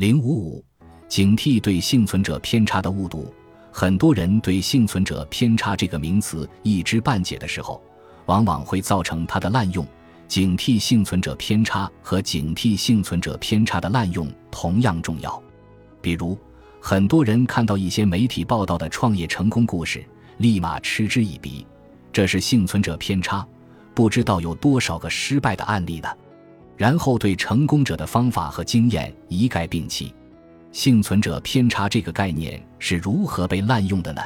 [0.00, 0.64] 零五五，
[1.08, 3.30] 警惕对幸存者偏差的误读。
[3.70, 7.82] 很多人对幸存者偏差这个名词一知半解的时候，
[8.24, 9.86] 往往会造成它的滥用。
[10.26, 15.42] 警惕幸存者偏差和警惕幸存者偏差的滥用同样重要。
[16.00, 16.34] 比如，
[16.80, 20.02] 很多人看到一些媒体报道的创业成功故事，
[20.38, 21.66] 立马嗤之以鼻，
[22.10, 23.46] 这是幸存者偏差。
[23.92, 26.08] 不知道有多少个失败的案例呢？
[26.80, 30.14] 然后对成功者的方法和经验一概摒弃。
[30.72, 34.22] 幸存者偏差这个概念是如何被滥用的呢？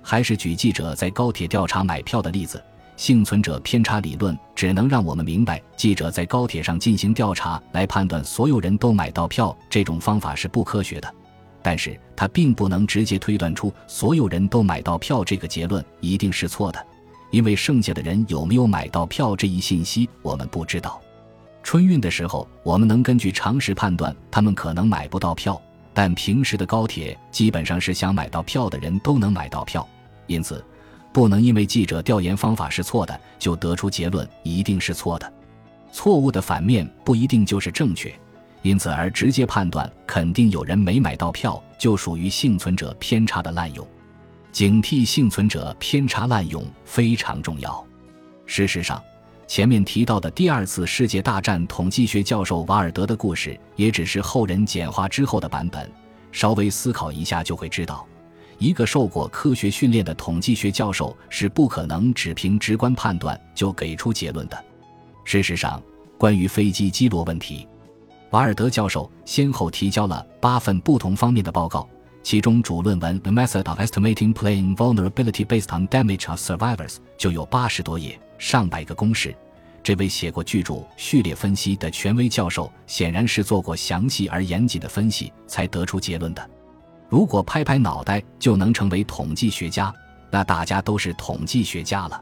[0.00, 2.64] 还是举记者在高铁调查买票的例子。
[2.96, 11.14] 幸存者偏差理论只能让我们明白，记者在高铁上进行调查来判断所有人都买到票这种方法是不科学的。
[11.60, 16.82] 但是它并不能直接推断出所有人都买到票这个结论一定是错的，
[17.30, 20.98] 因为剩下的人有没有买到票这一信息我们不知道。
[21.62, 25.60] 春运的时候，我们能根据常识判断他们可能买不到票。
[25.94, 29.86] 但平时的高铁基本上是想买到票的人都能买到票，
[30.26, 30.64] 因此
[31.12, 35.32] 不能因为记者调研方法是错的就得出结论一定是错的。
[35.92, 38.10] 错误的反面不一定就是正确，
[38.62, 43.86] 因此而直接判断肯定有人没买到票就属于幸存者偏差的滥用。
[44.50, 47.86] 警惕幸存者偏差滥用非常重要。
[48.46, 49.02] 事实上。
[49.52, 55.92] 前面提到的第二次世界大战统计学教授瓦尔德的故事，也只是后人简化之后的版本。
[56.30, 58.06] 稍微思考一下就会知道，
[58.56, 64.64] 一个受过科学训练的统计学教授是不可能只凭直观判断就给出结论的。
[65.22, 65.82] 事实上，
[66.16, 67.68] 关于飞机击落问题，
[68.30, 71.86] 瓦尔德教授先后提交了八份不同方面的报告，
[72.22, 78.18] 其中主论文《The Method of Estimating Plane Vulnerability Based on Damage of Survivors》就有八十多页。
[78.38, 79.34] 上百个公式，
[79.82, 86.50] 这位写过巨著《序列分析》的权威教授，显然是做过详细而严谨的分析才得出结论的。
[87.08, 89.94] 如果拍拍脑袋就能成为统计学家，
[90.30, 92.20] 那大家都是统计学家了。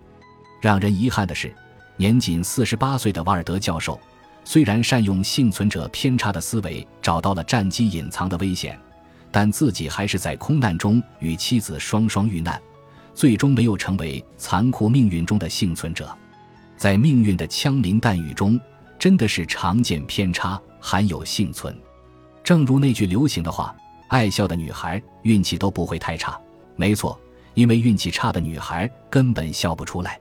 [0.61, 1.55] 让人遗憾的是，
[1.97, 3.99] 年仅四十八岁的瓦尔德教授，
[4.45, 8.79] 虽然善用幸存者偏差的思维找到了战机隐藏的危险，
[9.31, 12.61] 但自己还是在空难中与妻子双双遇难。
[13.13, 16.17] 最终没有成为残酷命运中的幸存者，
[16.77, 18.59] 在命运的枪林弹雨中，
[18.99, 21.77] 真的是常见偏差，含有幸存。
[22.43, 23.77] 正如那句流行的话
[24.09, 26.41] ：“爱笑的女孩运气都不会太差。”
[26.77, 27.21] 没错，
[27.55, 30.19] 因为运气差的女孩根本笑不出来。